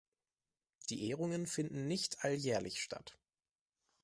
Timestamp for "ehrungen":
1.11-1.45